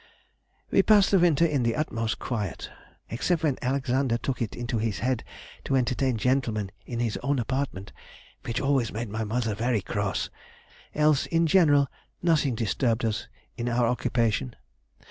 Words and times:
_]"We 0.71 0.81
passed 0.81 1.11
the 1.11 1.19
winter 1.19 1.45
in 1.45 1.61
the 1.61 1.75
utmost 1.75 2.17
quiet, 2.17 2.71
except 3.11 3.43
when 3.43 3.59
Alexander 3.61 4.17
took 4.17 4.41
it 4.41 4.55
into 4.55 4.79
his 4.79 4.97
head 4.97 5.23
to 5.65 5.75
entertain 5.75 6.17
gentlemen 6.17 6.71
in 6.87 6.99
his 6.99 7.17
own 7.21 7.37
apartment, 7.37 7.93
which 8.43 8.59
always 8.59 8.91
made 8.91 9.09
my 9.09 9.23
mother 9.23 9.53
very 9.53 9.83
cross, 9.83 10.31
else 10.95 11.27
in 11.27 11.45
general 11.45 11.87
nothing 12.19 12.55
disturbed 12.55 13.05
us 13.05 13.27
in 13.57 13.69
our 13.69 13.85
occupation. 13.85 14.55